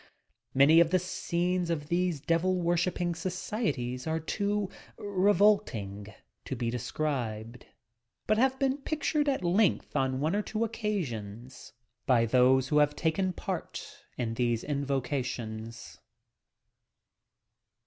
[0.55, 6.07] Many of the scenes of these devil worahipping societies are too revolting
[6.45, 7.67] to be described;
[8.25, 11.73] but have been pictured at length on one or two occasions
[12.07, 15.99] by those who have taken part in these invocations.